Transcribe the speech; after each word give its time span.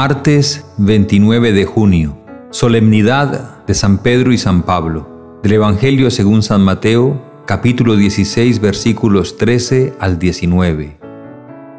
Martes 0.00 0.64
29 0.76 1.50
de 1.50 1.64
junio, 1.64 2.16
solemnidad 2.50 3.66
de 3.66 3.74
San 3.74 3.98
Pedro 3.98 4.32
y 4.32 4.38
San 4.38 4.62
Pablo, 4.62 5.40
del 5.42 5.54
Evangelio 5.54 6.12
según 6.12 6.44
San 6.44 6.60
Mateo, 6.60 7.20
capítulo 7.46 7.96
16, 7.96 8.60
versículos 8.60 9.36
13 9.38 9.94
al 9.98 10.20
19. 10.20 11.00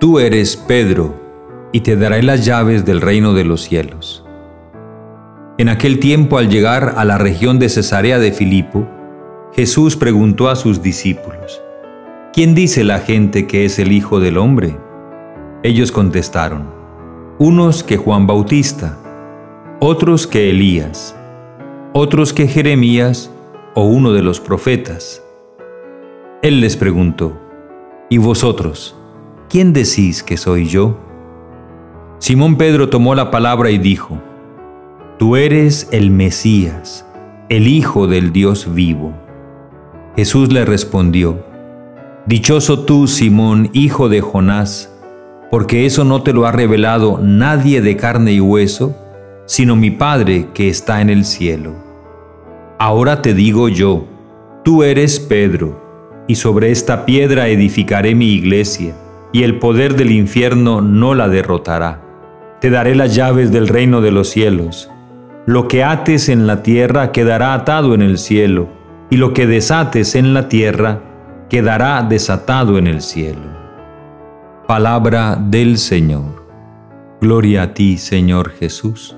Tú 0.02 0.20
eres 0.20 0.58
Pedro, 0.58 1.16
y 1.72 1.80
te 1.80 1.96
daré 1.96 2.22
las 2.22 2.44
llaves 2.44 2.84
del 2.84 3.00
reino 3.00 3.34
de 3.34 3.46
los 3.46 3.62
cielos. 3.62 4.26
En 5.58 5.70
aquel 5.70 6.00
tiempo, 6.00 6.40
al 6.40 6.50
llegar 6.50 6.96
a 6.98 7.06
la 7.06 7.18
región 7.18 7.58
de 7.58 7.70
Cesarea 7.70 8.20
de 8.20 8.34
Filipo, 8.34 8.86
Jesús 9.54 9.96
preguntó 9.96 10.50
a 10.50 10.58
sus 10.58 10.84
discípulos, 10.84 11.62
¿Quién 12.34 12.54
dice 12.54 12.84
la 12.84 13.00
gente 13.00 13.48
que 13.48 13.64
es 13.64 13.80
el 13.80 13.94
Hijo 13.94 14.20
del 14.20 14.38
Hombre? 14.38 14.76
Ellos 15.64 15.94
contestaron, 15.94 16.79
unos 17.42 17.86
que 17.86 17.96
Juan 17.96 18.28
Bautista, 18.28 18.98
otros 19.80 20.28
que 20.28 20.50
Elías, 20.50 21.16
otros 21.94 22.34
que 22.34 22.50
Jeremías 22.50 23.32
o 23.76 23.86
uno 23.86 24.12
de 24.12 24.22
los 24.22 24.42
profetas. 24.42 25.24
Él 26.42 26.60
les 26.60 26.76
preguntó, 26.76 27.40
¿y 28.10 28.18
vosotros, 28.18 28.94
quién 29.48 29.72
decís 29.72 30.22
que 30.22 30.36
soy 30.36 30.66
yo? 30.66 30.98
Simón 32.18 32.58
Pedro 32.58 32.90
tomó 32.90 33.16
la 33.16 33.32
palabra 33.32 33.72
y 33.72 33.78
dijo, 33.78 34.20
Tú 35.18 35.38
eres 35.38 35.88
el 35.94 36.12
Mesías, 36.12 37.06
el 37.48 37.70
Hijo 37.70 38.08
del 38.08 38.34
Dios 38.34 38.74
vivo. 38.74 39.14
Jesús 40.18 40.52
le 40.52 40.66
respondió, 40.66 41.46
Dichoso 42.26 42.82
tú, 42.82 43.08
Simón, 43.08 43.70
hijo 43.72 44.10
de 44.10 44.20
Jonás, 44.20 44.94
porque 45.50 45.86
eso 45.86 46.04
no 46.04 46.22
te 46.22 46.34
lo 46.34 46.46
ha 46.46 46.52
revelado 46.52 47.20
nadie 47.22 47.82
de 47.82 47.98
carne 47.98 48.34
y 48.34 48.40
hueso, 48.40 48.96
sino 49.46 49.76
mi 49.76 49.90
Padre 49.90 50.48
que 50.54 50.70
está 50.70 51.02
en 51.02 51.10
el 51.10 51.26
cielo. 51.26 51.74
Ahora 52.78 53.22
te 53.22 53.34
digo 53.34 53.68
yo, 53.68 54.06
tú 54.64 54.84
eres 54.84 55.20
Pedro, 55.20 56.24
y 56.28 56.36
sobre 56.36 56.72
esta 56.72 57.06
piedra 57.06 57.48
edificaré 57.48 58.14
mi 58.14 58.34
iglesia, 58.34 58.94
y 59.34 59.44
el 59.44 59.58
poder 59.58 59.96
del 59.96 60.12
infierno 60.12 60.82
no 60.82 61.16
la 61.16 61.28
derrotará. 61.28 62.02
Te 62.62 62.70
daré 62.70 62.94
las 62.94 63.16
llaves 63.16 63.52
del 63.52 63.68
reino 63.68 64.02
de 64.02 64.12
los 64.12 64.30
cielos. 64.30 64.92
Lo 65.46 65.68
que 65.68 65.84
ates 65.84 66.30
en 66.30 66.46
la 66.46 66.62
tierra 66.62 67.12
quedará 67.12 67.54
atado 67.54 67.96
en 67.96 68.04
el 68.04 68.20
cielo, 68.20 68.70
y 69.10 69.18
lo 69.18 69.34
que 69.34 69.48
desates 69.48 70.14
en 70.14 70.36
la 70.36 70.48
tierra 70.48 71.02
quedará 71.50 72.04
desatado 72.04 72.78
en 72.78 72.86
el 72.86 73.02
cielo. 73.02 73.59
Palabra 74.70 75.36
del 75.36 75.80
Señor. 75.80 76.46
Gloria 77.20 77.64
a 77.64 77.74
ti, 77.74 77.98
Señor 77.98 78.52
Jesús. 78.52 79.16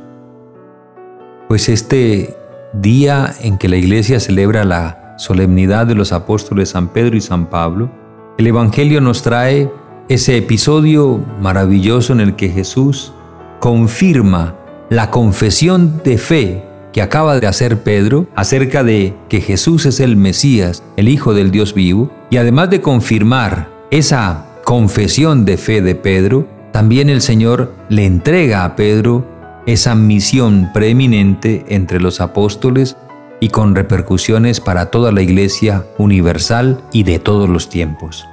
Pues 1.49 1.67
este 1.67 2.37
día 2.71 3.35
en 3.41 3.57
que 3.57 3.67
la 3.67 3.75
iglesia 3.75 4.21
celebra 4.21 4.63
la 4.63 5.13
solemnidad 5.17 5.87
de 5.87 5.95
los 5.95 6.13
apóstoles 6.13 6.69
San 6.69 6.87
Pedro 6.87 7.17
y 7.17 7.19
San 7.21 7.47
Pablo, 7.47 7.91
el 8.37 8.47
Evangelio 8.47 9.01
nos 9.01 9.23
trae 9.23 9.69
ese 10.07 10.37
episodio 10.37 11.19
maravilloso 11.41 12.13
en 12.13 12.21
el 12.21 12.37
que 12.37 12.47
Jesús 12.47 13.11
confirma 13.59 14.55
la 14.89 15.11
confesión 15.11 16.01
de 16.05 16.17
fe 16.17 16.65
que 16.93 17.01
acaba 17.01 17.41
de 17.41 17.47
hacer 17.47 17.83
Pedro 17.83 18.25
acerca 18.37 18.85
de 18.85 19.17
que 19.27 19.41
Jesús 19.41 19.85
es 19.85 19.99
el 19.99 20.15
Mesías, 20.15 20.81
el 20.95 21.09
Hijo 21.09 21.33
del 21.33 21.51
Dios 21.51 21.73
vivo, 21.73 22.09
y 22.29 22.37
además 22.37 22.69
de 22.69 22.79
confirmar 22.79 23.67
esa 23.91 24.45
confesión 24.71 25.43
de 25.43 25.57
fe 25.57 25.81
de 25.81 25.95
Pedro, 25.95 26.47
también 26.71 27.09
el 27.09 27.19
Señor 27.19 27.73
le 27.89 28.05
entrega 28.05 28.63
a 28.63 28.77
Pedro 28.77 29.27
esa 29.65 29.95
misión 29.95 30.69
preeminente 30.73 31.65
entre 31.67 31.99
los 31.99 32.21
apóstoles 32.21 32.95
y 33.41 33.49
con 33.49 33.75
repercusiones 33.75 34.61
para 34.61 34.85
toda 34.85 35.11
la 35.11 35.21
iglesia 35.21 35.85
universal 35.97 36.81
y 36.93 37.03
de 37.03 37.19
todos 37.19 37.49
los 37.49 37.67
tiempos. 37.67 38.25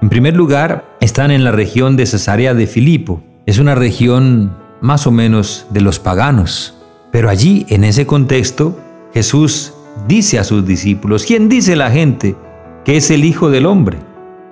En 0.00 0.08
primer 0.08 0.34
lugar, 0.34 0.96
están 1.02 1.30
en 1.30 1.44
la 1.44 1.52
región 1.52 1.98
de 1.98 2.06
Cesarea 2.06 2.54
de 2.54 2.66
Filipo. 2.66 3.20
Es 3.44 3.58
una 3.58 3.74
región 3.74 4.56
más 4.80 5.06
o 5.06 5.10
menos 5.10 5.66
de 5.68 5.82
los 5.82 5.98
paganos. 5.98 6.78
Pero 7.12 7.28
allí, 7.28 7.66
en 7.68 7.84
ese 7.84 8.06
contexto, 8.06 8.80
Jesús 9.12 9.74
dice 10.08 10.38
a 10.38 10.44
sus 10.44 10.64
discípulos, 10.66 11.26
¿quién 11.26 11.50
dice 11.50 11.76
la 11.76 11.90
gente 11.90 12.34
que 12.82 12.96
es 12.96 13.10
el 13.10 13.26
Hijo 13.26 13.50
del 13.50 13.66
Hombre? 13.66 14.05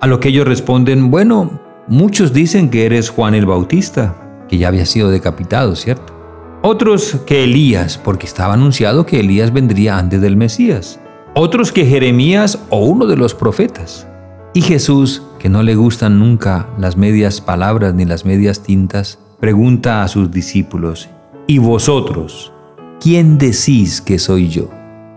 A 0.05 0.07
lo 0.07 0.19
que 0.19 0.29
ellos 0.29 0.45
responden, 0.45 1.09
bueno, 1.09 1.59
muchos 1.87 2.31
dicen 2.31 2.69
que 2.69 2.85
eres 2.85 3.09
Juan 3.09 3.33
el 3.33 3.47
Bautista, 3.47 4.45
que 4.47 4.59
ya 4.59 4.67
había 4.67 4.85
sido 4.85 5.09
decapitado, 5.09 5.75
¿cierto? 5.75 6.13
Otros 6.61 7.21
que 7.25 7.43
Elías, 7.43 7.97
porque 7.97 8.27
estaba 8.27 8.53
anunciado 8.53 9.07
que 9.07 9.21
Elías 9.21 9.51
vendría 9.51 9.97
antes 9.97 10.21
del 10.21 10.37
Mesías. 10.37 10.99
Otros 11.33 11.71
que 11.71 11.87
Jeremías 11.87 12.59
o 12.69 12.85
uno 12.85 13.07
de 13.07 13.17
los 13.17 13.33
profetas. 13.33 14.07
Y 14.53 14.61
Jesús, 14.61 15.23
que 15.39 15.49
no 15.49 15.63
le 15.63 15.73
gustan 15.73 16.19
nunca 16.19 16.69
las 16.77 16.97
medias 16.97 17.41
palabras 17.41 17.95
ni 17.95 18.05
las 18.05 18.25
medias 18.25 18.61
tintas, 18.61 19.17
pregunta 19.39 20.03
a 20.03 20.07
sus 20.07 20.29
discípulos, 20.29 21.09
¿y 21.47 21.57
vosotros? 21.57 22.53
¿Quién 23.01 23.39
decís 23.39 24.01
que 24.01 24.19
soy 24.19 24.49
yo? 24.49 24.69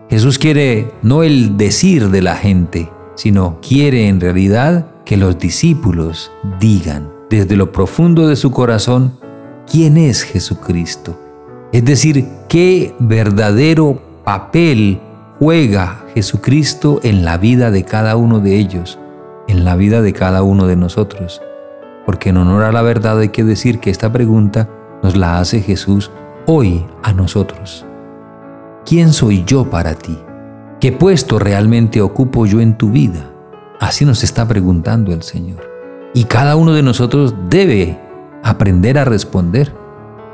Jesús 0.08 0.38
quiere 0.38 0.92
no 1.02 1.24
el 1.24 1.58
decir 1.58 2.08
de 2.08 2.22
la 2.22 2.36
gente, 2.36 2.88
sino 3.18 3.58
quiere 3.60 4.06
en 4.06 4.20
realidad 4.20 4.86
que 5.04 5.16
los 5.16 5.40
discípulos 5.40 6.30
digan 6.60 7.10
desde 7.28 7.56
lo 7.56 7.72
profundo 7.72 8.28
de 8.28 8.36
su 8.36 8.52
corazón 8.52 9.18
quién 9.68 9.96
es 9.96 10.22
Jesucristo. 10.22 11.18
Es 11.72 11.84
decir, 11.84 12.28
qué 12.48 12.94
verdadero 13.00 14.00
papel 14.22 15.00
juega 15.40 16.04
Jesucristo 16.14 17.00
en 17.02 17.24
la 17.24 17.38
vida 17.38 17.72
de 17.72 17.82
cada 17.82 18.14
uno 18.14 18.38
de 18.38 18.54
ellos, 18.54 19.00
en 19.48 19.64
la 19.64 19.74
vida 19.74 20.00
de 20.00 20.12
cada 20.12 20.44
uno 20.44 20.68
de 20.68 20.76
nosotros. 20.76 21.42
Porque 22.06 22.28
en 22.28 22.36
honor 22.36 22.62
a 22.62 22.70
la 22.70 22.82
verdad 22.82 23.18
hay 23.18 23.30
que 23.30 23.42
decir 23.42 23.80
que 23.80 23.90
esta 23.90 24.12
pregunta 24.12 24.70
nos 25.02 25.16
la 25.16 25.40
hace 25.40 25.60
Jesús 25.60 26.12
hoy 26.46 26.86
a 27.02 27.12
nosotros. 27.12 27.84
¿Quién 28.86 29.12
soy 29.12 29.42
yo 29.44 29.68
para 29.68 29.96
ti? 29.96 30.16
¿Qué 30.80 30.92
puesto 30.92 31.40
realmente 31.40 32.00
ocupo 32.00 32.46
yo 32.46 32.60
en 32.60 32.78
tu 32.78 32.92
vida? 32.92 33.32
Así 33.80 34.04
nos 34.04 34.22
está 34.22 34.46
preguntando 34.46 35.12
el 35.12 35.24
Señor. 35.24 35.68
Y 36.14 36.24
cada 36.24 36.54
uno 36.54 36.72
de 36.72 36.84
nosotros 36.84 37.34
debe 37.50 37.98
aprender 38.44 38.96
a 38.96 39.04
responder, 39.04 39.74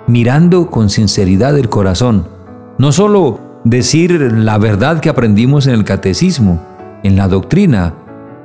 mirando 0.07 0.71
con 0.71 0.91
sinceridad 0.91 1.57
el 1.59 1.71
corazón. 1.71 2.29
No 2.77 2.93
solo 2.93 3.41
decir 3.65 4.21
la 4.21 4.59
verdad 4.59 5.01
que 5.01 5.09
aprendimos 5.09 5.67
en 5.67 5.73
el 5.73 5.85
catecismo, 5.85 6.61
en 7.03 7.17
la 7.17 7.27
doctrina, 7.27 7.95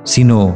sino 0.05 0.55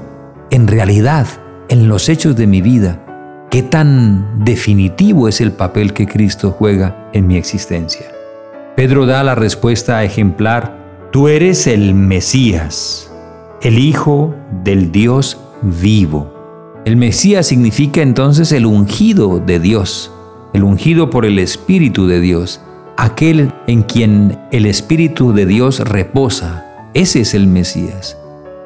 en 0.49 0.65
realidad, 0.65 1.27
en 1.67 1.89
los 1.89 2.07
hechos 2.07 2.37
de 2.37 2.47
mi 2.47 2.61
vida, 2.61 3.03
qué 3.51 3.63
tan 3.63 4.45
definitivo 4.45 5.27
es 5.27 5.41
el 5.41 5.51
papel 5.51 5.91
que 5.91 6.07
Cristo 6.07 6.55
juega 6.57 7.09
en 7.11 7.27
mi 7.27 7.35
existencia. 7.35 8.05
Pedro 8.77 9.05
da 9.05 9.23
la 9.23 9.35
respuesta 9.35 10.05
ejemplar 10.05 10.82
Tú 11.13 11.27
eres 11.27 11.67
el 11.67 11.93
Mesías, 11.93 13.11
el 13.61 13.77
Hijo 13.77 14.33
del 14.63 14.91
Dios 14.91 15.39
vivo. 15.61 16.33
El 16.85 16.97
Mesías 16.97 17.45
significa 17.45 18.01
entonces 18.01 18.51
el 18.51 18.65
ungido 18.65 19.37
de 19.39 19.59
Dios, 19.59 20.11
el 20.53 20.63
ungido 20.63 21.11
por 21.11 21.27
el 21.27 21.37
Espíritu 21.37 22.07
de 22.07 22.19
Dios, 22.19 22.61
aquel 22.97 23.53
en 23.67 23.83
quien 23.83 24.39
el 24.51 24.65
Espíritu 24.65 25.33
de 25.33 25.45
Dios 25.45 25.81
reposa. 25.81 26.65
Ese 26.95 27.21
es 27.21 27.35
el 27.35 27.45
Mesías, 27.45 28.17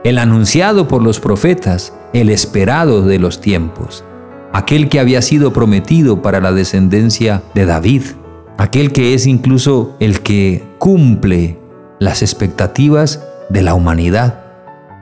el 0.06 0.18
anunciado 0.18 0.88
por 0.88 1.04
los 1.04 1.20
profetas, 1.20 1.94
el 2.14 2.30
esperado 2.30 3.02
de 3.02 3.20
los 3.20 3.42
tiempos, 3.42 4.06
aquel 4.54 4.88
que 4.88 5.02
había 5.02 5.22
sido 5.22 5.52
prometido 5.52 6.22
para 6.22 6.40
la 6.40 6.54
descendencia 6.54 7.44
de 7.54 7.66
David, 7.66 8.04
aquel 8.58 8.94
que 8.94 9.14
es 9.14 9.28
incluso 9.28 9.98
el 10.00 10.22
que 10.22 10.64
cumple 10.78 11.67
las 12.00 12.22
expectativas 12.22 13.24
de 13.50 13.64
la 13.64 13.74
humanidad, 13.74 14.44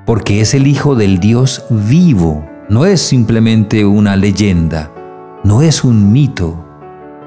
porque 0.05 0.41
es 0.41 0.53
el 0.53 0.67
Hijo 0.67 0.95
del 0.95 1.19
Dios 1.19 1.65
vivo, 1.69 2.47
no 2.69 2.85
es 2.85 3.01
simplemente 3.01 3.85
una 3.85 4.15
leyenda, 4.15 4.91
no 5.43 5.61
es 5.61 5.83
un 5.83 6.11
mito, 6.11 6.65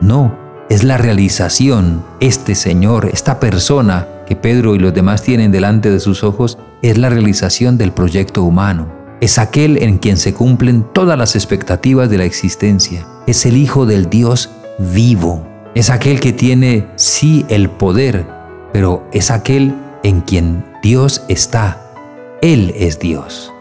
no, 0.00 0.36
es 0.70 0.84
la 0.84 0.96
realización, 0.98 2.04
este 2.20 2.54
Señor, 2.54 3.10
esta 3.12 3.40
persona 3.40 4.06
que 4.26 4.36
Pedro 4.36 4.74
y 4.74 4.78
los 4.78 4.94
demás 4.94 5.22
tienen 5.22 5.52
delante 5.52 5.90
de 5.90 6.00
sus 6.00 6.22
ojos, 6.22 6.58
es 6.82 6.98
la 6.98 7.08
realización 7.08 7.78
del 7.78 7.92
proyecto 7.92 8.42
humano. 8.42 8.92
Es 9.20 9.38
aquel 9.38 9.82
en 9.82 9.98
quien 9.98 10.16
se 10.16 10.34
cumplen 10.34 10.84
todas 10.92 11.18
las 11.18 11.34
expectativas 11.34 12.08
de 12.08 12.18
la 12.18 12.24
existencia. 12.24 13.06
Es 13.26 13.46
el 13.46 13.56
Hijo 13.56 13.86
del 13.86 14.08
Dios 14.08 14.50
vivo. 14.78 15.44
Es 15.74 15.90
aquel 15.90 16.20
que 16.20 16.32
tiene 16.32 16.86
sí 16.96 17.44
el 17.48 17.68
poder, 17.70 18.26
pero 18.72 19.08
es 19.12 19.30
aquel 19.30 19.74
en 20.02 20.20
quien 20.20 20.64
Dios 20.82 21.22
está. 21.28 21.80
Él 22.42 22.72
es 22.76 22.98
Dios. 22.98 23.52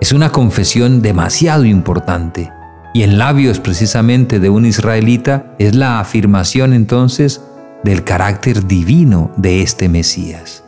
Es 0.00 0.12
una 0.12 0.30
confesión 0.30 1.02
demasiado 1.02 1.64
importante 1.64 2.52
y 2.94 3.02
en 3.02 3.18
labios 3.18 3.60
precisamente 3.60 4.40
de 4.40 4.48
un 4.48 4.64
israelita 4.64 5.54
es 5.58 5.74
la 5.74 6.00
afirmación 6.00 6.72
entonces 6.72 7.42
del 7.84 8.04
carácter 8.04 8.66
divino 8.66 9.30
de 9.36 9.62
este 9.62 9.88
Mesías. 9.88 10.64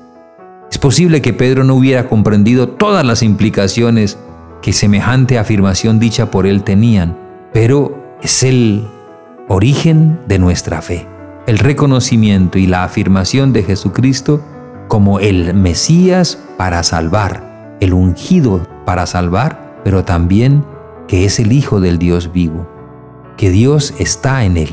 Es 0.70 0.76
posible 0.76 1.22
que 1.22 1.32
Pedro 1.32 1.64
no 1.64 1.74
hubiera 1.74 2.06
comprendido 2.06 2.68
todas 2.68 3.04
las 3.04 3.22
implicaciones 3.22 4.18
que 4.60 4.72
semejante 4.72 5.38
afirmación 5.38 5.98
dicha 5.98 6.30
por 6.30 6.46
él 6.46 6.64
tenían, 6.64 7.16
pero 7.52 8.16
es 8.22 8.42
el 8.42 8.86
origen 9.48 10.20
de 10.28 10.38
nuestra 10.38 10.82
fe, 10.82 11.06
el 11.48 11.58
reconocimiento 11.58 12.58
y 12.58 12.66
la 12.66 12.84
afirmación 12.84 13.54
de 13.54 13.62
Jesucristo 13.62 14.42
como 14.86 15.18
el 15.18 15.54
Mesías 15.54 16.38
para 16.58 16.82
salvar, 16.82 17.78
el 17.80 17.94
ungido 17.94 18.68
para 18.84 19.06
salvar, 19.06 19.80
pero 19.82 20.04
también 20.04 20.62
que 21.08 21.24
es 21.24 21.40
el 21.40 21.52
Hijo 21.52 21.80
del 21.80 21.98
Dios 21.98 22.32
vivo, 22.32 22.68
que 23.38 23.48
Dios 23.48 23.94
está 23.98 24.44
en 24.44 24.58
él, 24.58 24.68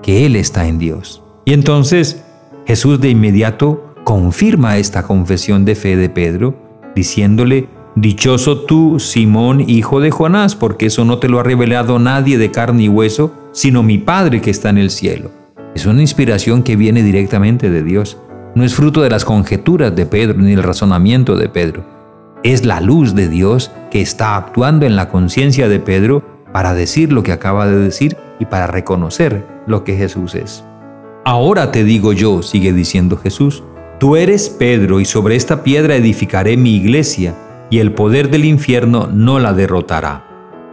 que 0.00 0.24
Él 0.24 0.36
está 0.36 0.68
en 0.68 0.78
Dios. 0.78 1.24
Y 1.44 1.54
entonces 1.54 2.22
Jesús 2.68 3.00
de 3.00 3.10
inmediato 3.10 3.92
confirma 4.04 4.76
esta 4.76 5.02
confesión 5.02 5.64
de 5.64 5.74
fe 5.74 5.96
de 5.96 6.08
Pedro, 6.08 6.54
diciéndole, 6.94 7.68
Dichoso 7.96 8.60
tú, 8.60 9.00
Simón, 9.00 9.60
hijo 9.68 9.98
de 9.98 10.12
Jonás, 10.12 10.54
porque 10.54 10.86
eso 10.86 11.04
no 11.04 11.18
te 11.18 11.28
lo 11.28 11.40
ha 11.40 11.42
revelado 11.42 11.98
nadie 11.98 12.38
de 12.38 12.52
carne 12.52 12.84
y 12.84 12.88
hueso, 12.88 13.34
sino 13.50 13.82
mi 13.82 13.98
Padre 13.98 14.40
que 14.40 14.50
está 14.50 14.70
en 14.70 14.78
el 14.78 14.90
cielo. 14.90 15.41
Es 15.74 15.86
una 15.86 16.02
inspiración 16.02 16.62
que 16.62 16.76
viene 16.76 17.02
directamente 17.02 17.70
de 17.70 17.82
Dios. 17.82 18.18
No 18.54 18.62
es 18.62 18.74
fruto 18.74 19.00
de 19.00 19.08
las 19.08 19.24
conjeturas 19.24 19.96
de 19.96 20.04
Pedro 20.04 20.36
ni 20.38 20.50
del 20.50 20.62
razonamiento 20.62 21.36
de 21.36 21.48
Pedro. 21.48 21.82
Es 22.42 22.66
la 22.66 22.80
luz 22.80 23.14
de 23.14 23.28
Dios 23.28 23.70
que 23.90 24.02
está 24.02 24.36
actuando 24.36 24.84
en 24.84 24.96
la 24.96 25.08
conciencia 25.08 25.68
de 25.68 25.80
Pedro 25.80 26.22
para 26.52 26.74
decir 26.74 27.10
lo 27.10 27.22
que 27.22 27.32
acaba 27.32 27.66
de 27.66 27.78
decir 27.78 28.18
y 28.38 28.44
para 28.44 28.66
reconocer 28.66 29.46
lo 29.66 29.82
que 29.82 29.96
Jesús 29.96 30.34
es. 30.34 30.62
Ahora 31.24 31.72
te 31.72 31.84
digo 31.84 32.12
yo, 32.12 32.42
sigue 32.42 32.74
diciendo 32.74 33.16
Jesús, 33.16 33.62
tú 33.98 34.16
eres 34.16 34.50
Pedro 34.50 35.00
y 35.00 35.06
sobre 35.06 35.36
esta 35.36 35.62
piedra 35.62 35.96
edificaré 35.96 36.58
mi 36.58 36.76
iglesia 36.76 37.34
y 37.70 37.78
el 37.78 37.92
poder 37.92 38.28
del 38.28 38.44
infierno 38.44 39.08
no 39.10 39.38
la 39.38 39.54
derrotará. 39.54 40.26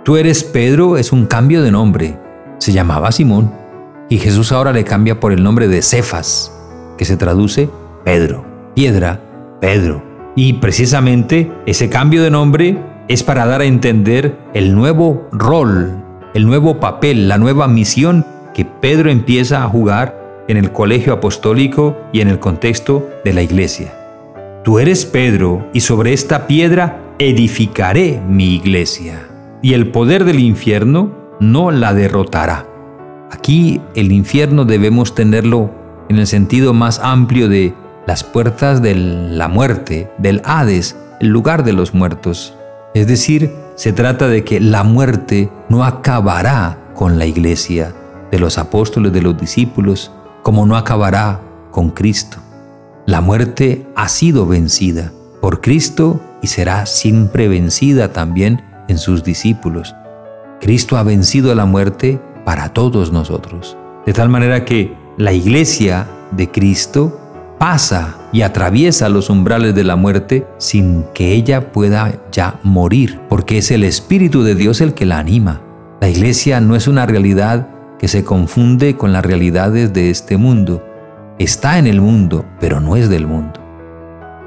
Tú 0.04 0.18
eres 0.18 0.44
Pedro 0.44 0.98
es 0.98 1.14
un 1.14 1.26
cambio 1.26 1.62
de 1.62 1.72
nombre. 1.72 2.20
Se 2.58 2.74
llamaba 2.74 3.14
Simón 3.14 3.59
y 4.10 4.18
Jesús 4.18 4.52
ahora 4.52 4.74
le 4.74 4.84
cambia 4.84 5.20
por 5.20 5.32
el 5.32 5.44
nombre 5.44 5.68
de 5.68 5.82
Cefas, 5.82 6.52
que 6.98 7.06
se 7.06 7.16
traduce 7.16 7.70
Pedro, 8.04 8.44
piedra, 8.76 9.22
Pedro. 9.62 10.04
Y 10.36 10.54
precisamente 10.54 11.52
ese 11.66 11.90
cambio 11.90 12.24
de 12.24 12.32
nombre 12.32 12.78
es 13.08 13.24
para 13.24 13.46
dar 13.46 13.62
a 13.62 13.66
entender 13.66 14.38
el 14.54 14.76
nuevo 14.76 15.28
rol, 15.32 16.04
el 16.34 16.46
nuevo 16.46 16.80
papel, 16.80 17.28
la 17.28 17.38
nueva 17.38 17.68
misión 17.68 18.26
que 18.54 18.66
Pedro 18.66 19.10
empieza 19.10 19.64
a 19.64 19.68
jugar 19.68 20.46
en 20.48 20.58
el 20.58 20.72
colegio 20.72 21.14
apostólico 21.14 21.96
y 22.12 22.22
en 22.22 22.28
el 22.28 22.40
contexto 22.40 23.08
de 23.24 23.34
la 23.34 23.44
iglesia. 23.44 23.94
Tú 24.64 24.80
eres 24.80 25.06
Pedro 25.06 25.68
y 25.74 25.82
sobre 25.82 26.14
esta 26.14 26.48
piedra 26.48 27.00
edificaré 27.20 28.20
mi 28.28 28.56
iglesia 28.56 29.28
y 29.62 29.74
el 29.74 29.92
poder 29.92 30.26
del 30.26 30.40
infierno 30.40 31.12
no 31.40 31.72
la 31.72 31.94
derrotará. 31.94 32.69
Aquí 33.32 33.82
el 33.96 34.12
infierno 34.12 34.66
debemos 34.66 35.14
tenerlo 35.14 35.72
en 36.10 36.18
el 36.18 36.28
sentido 36.28 36.74
más 36.74 37.00
amplio 37.00 37.48
de 37.48 37.74
las 38.08 38.24
puertas 38.24 38.82
de 38.82 38.96
la 38.96 39.48
muerte, 39.48 40.12
del 40.18 40.42
Hades, 40.46 40.98
el 41.20 41.28
lugar 41.28 41.64
de 41.64 41.74
los 41.74 41.94
muertos. 41.94 42.56
Es 42.96 43.08
decir, 43.08 43.52
se 43.76 43.94
trata 43.94 44.28
de 44.28 44.44
que 44.44 44.60
la 44.60 44.84
muerte 44.84 45.52
no 45.70 45.84
acabará 45.84 46.80
con 46.96 47.20
la 47.20 47.28
iglesia, 47.28 47.94
de 48.32 48.40
los 48.40 48.58
apóstoles, 48.58 49.14
de 49.14 49.22
los 49.22 49.40
discípulos, 49.40 50.12
como 50.42 50.66
no 50.66 50.76
acabará 50.76 51.40
con 51.72 51.92
Cristo. 51.92 52.38
La 53.06 53.22
muerte 53.22 53.88
ha 53.96 54.10
sido 54.10 54.48
vencida 54.48 55.12
por 55.42 55.62
Cristo 55.62 56.20
y 56.42 56.48
será 56.48 56.86
siempre 56.86 57.48
vencida 57.48 58.12
también 58.12 58.64
en 58.88 58.98
sus 58.98 59.24
discípulos. 59.24 59.96
Cristo 60.60 60.98
ha 60.98 61.04
vencido 61.04 61.52
a 61.52 61.56
la 61.56 61.66
muerte 61.66 62.20
para 62.50 62.70
todos 62.70 63.12
nosotros. 63.12 63.78
De 64.08 64.12
tal 64.12 64.28
manera 64.28 64.66
que 64.66 64.96
la 65.18 65.34
iglesia 65.34 66.08
de 66.32 66.50
Cristo 66.50 67.22
pasa 67.60 68.18
y 68.34 68.42
atraviesa 68.42 69.08
los 69.08 69.30
umbrales 69.30 69.76
de 69.76 69.84
la 69.84 69.96
muerte 69.96 70.48
sin 70.58 71.04
que 71.14 71.34
ella 71.34 71.72
pueda 71.72 72.20
ya 72.32 72.60
morir, 72.64 73.20
porque 73.30 73.60
es 73.60 73.70
el 73.70 73.84
Espíritu 73.84 74.42
de 74.42 74.56
Dios 74.56 74.82
el 74.82 74.96
que 74.96 75.06
la 75.06 75.20
anima. 75.20 75.62
La 76.02 76.10
iglesia 76.10 76.60
no 76.60 76.76
es 76.76 76.88
una 76.88 77.06
realidad 77.06 77.68
que 78.00 78.08
se 78.08 78.24
confunde 78.24 78.98
con 78.98 79.14
las 79.14 79.24
realidades 79.24 79.94
de 79.94 80.10
este 80.10 80.38
mundo. 80.38 80.84
Está 81.38 81.78
en 81.78 81.86
el 81.86 82.02
mundo, 82.02 82.46
pero 82.60 82.80
no 82.80 82.96
es 82.96 83.10
del 83.10 83.28
mundo. 83.28 83.60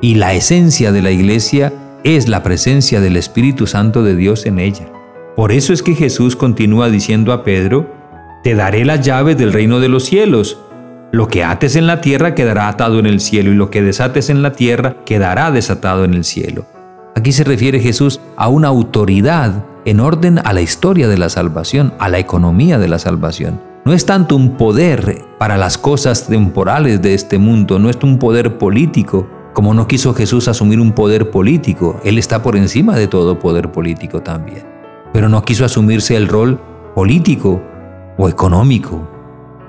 Y 0.00 0.16
la 0.16 0.34
esencia 0.34 0.90
de 0.90 1.02
la 1.02 1.12
iglesia 1.12 1.72
es 2.02 2.26
la 2.26 2.42
presencia 2.42 3.00
del 3.00 3.16
Espíritu 3.16 3.68
Santo 3.68 4.02
de 4.02 4.16
Dios 4.16 4.44
en 4.44 4.58
ella. 4.58 4.88
Por 5.36 5.50
eso 5.50 5.72
es 5.72 5.82
que 5.82 5.94
Jesús 5.94 6.36
continúa 6.36 6.90
diciendo 6.90 7.32
a 7.32 7.42
Pedro, 7.42 7.86
Te 8.42 8.54
daré 8.54 8.84
las 8.84 9.00
llaves 9.00 9.38
del 9.38 9.52
reino 9.52 9.80
de 9.80 9.88
los 9.88 10.04
cielos. 10.04 10.58
Lo 11.10 11.28
que 11.28 11.42
ates 11.44 11.76
en 11.76 11.86
la 11.86 12.00
tierra 12.00 12.34
quedará 12.34 12.68
atado 12.68 12.98
en 12.98 13.06
el 13.06 13.20
cielo 13.20 13.50
y 13.50 13.54
lo 13.54 13.70
que 13.70 13.82
desates 13.82 14.30
en 14.30 14.42
la 14.42 14.52
tierra 14.52 14.96
quedará 15.06 15.50
desatado 15.50 16.04
en 16.04 16.14
el 16.14 16.24
cielo. 16.24 16.66
Aquí 17.14 17.32
se 17.32 17.44
refiere 17.44 17.80
Jesús 17.80 18.20
a 18.36 18.48
una 18.48 18.68
autoridad 18.68 19.64
en 19.84 20.00
orden 20.00 20.38
a 20.38 20.52
la 20.52 20.60
historia 20.60 21.08
de 21.08 21.18
la 21.18 21.28
salvación, 21.28 21.94
a 21.98 22.08
la 22.08 22.18
economía 22.18 22.78
de 22.78 22.88
la 22.88 22.98
salvación. 22.98 23.60
No 23.84 23.92
es 23.92 24.06
tanto 24.06 24.36
un 24.36 24.56
poder 24.56 25.24
para 25.38 25.56
las 25.56 25.76
cosas 25.76 26.26
temporales 26.26 27.02
de 27.02 27.14
este 27.14 27.38
mundo, 27.38 27.78
no 27.78 27.90
es 27.90 27.98
un 28.02 28.18
poder 28.18 28.58
político, 28.58 29.28
como 29.52 29.74
no 29.74 29.86
quiso 29.86 30.14
Jesús 30.14 30.48
asumir 30.48 30.80
un 30.80 30.92
poder 30.92 31.30
político, 31.30 32.00
Él 32.04 32.16
está 32.18 32.42
por 32.42 32.56
encima 32.56 32.96
de 32.96 33.08
todo 33.08 33.38
poder 33.38 33.72
político 33.72 34.22
también. 34.22 34.71
Pero 35.12 35.28
no 35.28 35.44
quiso 35.44 35.64
asumirse 35.64 36.16
el 36.16 36.28
rol 36.28 36.60
político 36.94 37.62
o 38.18 38.28
económico 38.28 39.08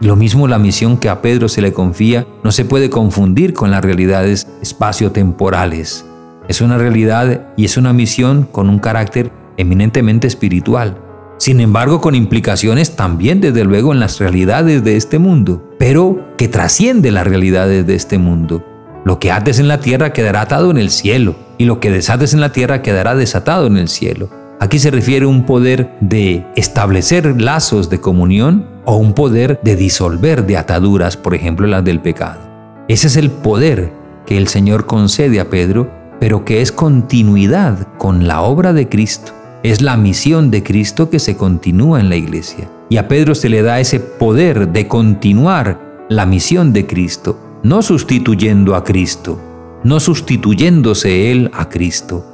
lo 0.03 0.17
mismo 0.17 0.49
la 0.49 0.59
misión 0.59 0.97
que 0.97 1.07
a 1.07 1.21
Pedro 1.21 1.47
se 1.47 1.61
le 1.61 1.71
confía 1.71 2.27
no 2.43 2.51
se 2.51 2.65
puede 2.65 2.89
confundir 2.89 3.53
con 3.53 3.71
las 3.71 3.85
realidades 3.85 4.49
espaciotemporales. 4.61 6.05
Es 6.49 6.59
una 6.59 6.77
realidad 6.77 7.53
y 7.55 7.63
es 7.63 7.77
una 7.77 7.93
misión 7.93 8.43
con 8.51 8.69
un 8.69 8.79
carácter 8.79 9.31
eminentemente 9.55 10.27
espiritual. 10.27 10.97
Sin 11.37 11.61
embargo, 11.61 12.01
con 12.01 12.15
implicaciones 12.15 12.97
también 12.97 13.39
desde 13.39 13.63
luego 13.63 13.93
en 13.93 14.01
las 14.01 14.19
realidades 14.19 14.83
de 14.83 14.97
este 14.97 15.19
mundo, 15.19 15.63
pero 15.79 16.33
que 16.37 16.49
trasciende 16.49 17.09
las 17.09 17.25
realidades 17.25 17.87
de 17.87 17.95
este 17.95 18.17
mundo. 18.17 18.61
Lo 19.05 19.19
que 19.19 19.31
ates 19.31 19.59
en 19.59 19.69
la 19.69 19.79
tierra 19.79 20.11
quedará 20.11 20.41
atado 20.41 20.69
en 20.69 20.79
el 20.79 20.89
cielo, 20.89 21.35
y 21.57 21.63
lo 21.63 21.79
que 21.79 21.91
desates 21.91 22.33
en 22.33 22.41
la 22.41 22.51
tierra 22.51 22.81
quedará 22.81 23.15
desatado 23.15 23.67
en 23.67 23.77
el 23.77 23.87
cielo. 23.87 24.29
Aquí 24.63 24.79
se 24.79 24.91
refiere 24.91 25.25
a 25.25 25.27
un 25.27 25.45
poder 25.45 25.93
de 25.99 26.45
establecer 26.55 27.41
lazos 27.41 27.89
de 27.89 27.99
comunión 27.99 28.65
o 28.85 28.95
un 28.95 29.11
poder 29.11 29.59
de 29.61 29.75
disolver 29.75 30.45
de 30.45 30.55
ataduras, 30.55 31.17
por 31.17 31.35
ejemplo 31.35 31.67
las 31.67 31.83
del 31.83 31.99
pecado. 31.99 32.39
Ese 32.87 33.07
es 33.07 33.17
el 33.17 33.29
poder 33.29 33.91
que 34.25 34.37
el 34.37 34.47
Señor 34.47 34.85
concede 34.85 35.41
a 35.41 35.49
Pedro, 35.49 35.91
pero 36.21 36.45
que 36.45 36.61
es 36.61 36.71
continuidad 36.71 37.89
con 37.97 38.25
la 38.25 38.41
obra 38.41 38.71
de 38.71 38.87
Cristo. 38.87 39.33
Es 39.63 39.81
la 39.81 39.97
misión 39.97 40.49
de 40.49 40.63
Cristo 40.63 41.09
que 41.09 41.19
se 41.19 41.35
continúa 41.35 41.99
en 41.99 42.07
la 42.07 42.15
iglesia. 42.15 42.69
Y 42.87 42.95
a 42.95 43.09
Pedro 43.09 43.35
se 43.35 43.49
le 43.49 43.63
da 43.63 43.81
ese 43.81 43.99
poder 43.99 44.69
de 44.69 44.87
continuar 44.87 46.05
la 46.07 46.25
misión 46.25 46.71
de 46.71 46.87
Cristo, 46.87 47.37
no 47.63 47.81
sustituyendo 47.81 48.77
a 48.77 48.85
Cristo, 48.85 49.41
no 49.83 49.99
sustituyéndose 49.99 51.33
él 51.33 51.51
a 51.53 51.67
Cristo, 51.67 52.32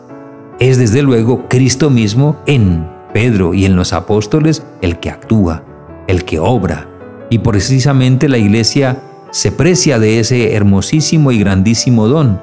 es 0.60 0.78
desde 0.78 1.02
luego 1.02 1.48
Cristo 1.48 1.90
mismo 1.90 2.38
en 2.46 2.88
Pedro 3.14 3.54
y 3.54 3.66
en 3.66 3.76
los 3.76 3.94
apóstoles 3.94 4.66
el 4.82 5.00
que 5.00 5.10
actúa, 5.10 5.64
el 6.08 6.26
que 6.26 6.40
obra. 6.40 6.88
Y 7.30 7.40
precisamente 7.40 8.28
la 8.28 8.38
iglesia 8.38 9.02
se 9.32 9.52
precia 9.52 10.00
de 10.00 10.20
ese 10.20 10.54
hermosísimo 10.54 11.32
y 11.32 11.40
grandísimo 11.40 12.08
don, 12.08 12.42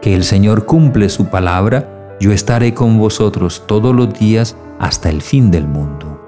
que 0.00 0.14
el 0.14 0.24
Señor 0.24 0.64
cumple 0.64 1.08
su 1.08 1.26
palabra, 1.26 2.16
yo 2.20 2.32
estaré 2.32 2.72
con 2.72 2.98
vosotros 2.98 3.64
todos 3.66 3.94
los 3.94 4.18
días 4.18 4.56
hasta 4.78 5.10
el 5.10 5.20
fin 5.20 5.50
del 5.50 5.66
mundo. 5.66 6.18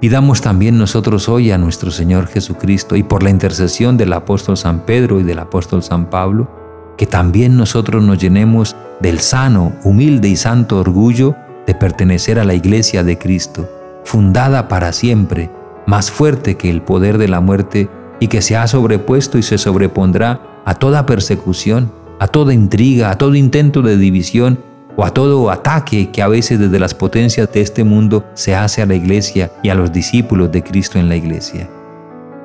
Pidamos 0.00 0.42
también 0.42 0.76
nosotros 0.76 1.30
hoy 1.30 1.50
a 1.50 1.58
nuestro 1.58 1.90
Señor 1.90 2.26
Jesucristo 2.26 2.96
y 2.96 3.02
por 3.02 3.22
la 3.22 3.30
intercesión 3.30 3.96
del 3.96 4.12
apóstol 4.12 4.58
San 4.58 4.80
Pedro 4.80 5.18
y 5.20 5.22
del 5.22 5.38
apóstol 5.38 5.82
San 5.82 6.10
Pablo, 6.10 6.63
que 6.96 7.06
también 7.06 7.56
nosotros 7.56 8.02
nos 8.02 8.18
llenemos 8.18 8.76
del 9.00 9.20
sano, 9.20 9.72
humilde 9.84 10.28
y 10.28 10.36
santo 10.36 10.78
orgullo 10.78 11.34
de 11.66 11.74
pertenecer 11.74 12.38
a 12.38 12.44
la 12.44 12.54
iglesia 12.54 13.02
de 13.02 13.18
Cristo, 13.18 13.68
fundada 14.04 14.68
para 14.68 14.92
siempre, 14.92 15.50
más 15.86 16.10
fuerte 16.10 16.56
que 16.56 16.70
el 16.70 16.82
poder 16.82 17.18
de 17.18 17.28
la 17.28 17.40
muerte 17.40 17.88
y 18.20 18.28
que 18.28 18.42
se 18.42 18.56
ha 18.56 18.66
sobrepuesto 18.66 19.38
y 19.38 19.42
se 19.42 19.58
sobrepondrá 19.58 20.40
a 20.64 20.74
toda 20.74 21.06
persecución, 21.06 21.92
a 22.20 22.28
toda 22.28 22.54
intriga, 22.54 23.10
a 23.10 23.18
todo 23.18 23.34
intento 23.34 23.82
de 23.82 23.96
división 23.96 24.58
o 24.96 25.04
a 25.04 25.10
todo 25.10 25.50
ataque 25.50 26.10
que 26.10 26.22
a 26.22 26.28
veces 26.28 26.58
desde 26.58 26.78
las 26.78 26.94
potencias 26.94 27.52
de 27.52 27.60
este 27.60 27.84
mundo 27.84 28.24
se 28.34 28.54
hace 28.54 28.80
a 28.82 28.86
la 28.86 28.94
iglesia 28.94 29.50
y 29.62 29.68
a 29.68 29.74
los 29.74 29.92
discípulos 29.92 30.52
de 30.52 30.62
Cristo 30.62 30.98
en 30.98 31.08
la 31.08 31.16
iglesia. 31.16 31.68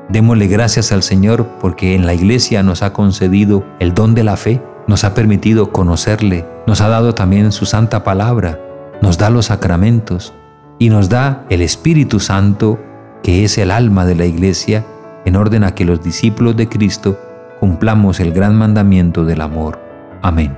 Démosle 0.10 0.48
gracias 0.48 0.92
al 0.92 1.04
Señor 1.04 1.48
porque 1.62 1.94
en 1.94 2.08
la 2.08 2.16
iglesia 2.16 2.64
nos 2.64 2.82
ha 2.82 2.94
concedido 2.94 3.64
el 3.80 3.94
don 3.94 4.16
de 4.16 4.24
la 4.24 4.38
fe, 4.38 4.62
nos 4.88 5.04
ha 5.04 5.14
permitido 5.14 5.72
conocerle, 5.72 6.48
nos 6.66 6.82
ha 6.82 6.90
dado 6.90 7.14
también 7.14 7.52
su 7.52 7.66
santa 7.66 8.04
palabra, 8.04 8.60
nos 9.04 9.20
da 9.20 9.30
los 9.30 9.46
sacramentos 9.46 10.34
y 10.80 10.90
nos 10.90 11.10
da 11.10 11.46
el 11.50 11.62
Espíritu 11.62 12.20
Santo, 12.20 12.80
que 13.22 13.44
es 13.44 13.60
el 13.60 13.70
alma 13.70 14.06
de 14.06 14.16
la 14.16 14.26
iglesia, 14.26 14.84
en 15.26 15.36
orden 15.36 15.64
a 15.64 15.76
que 15.76 15.86
los 15.86 16.02
discípulos 16.02 16.58
de 16.58 16.68
Cristo 16.68 17.20
cumplamos 17.60 18.20
el 18.20 18.32
gran 18.32 18.56
mandamiento 18.56 19.26
del 19.26 19.42
amor. 19.42 19.80
Amén. 20.24 20.58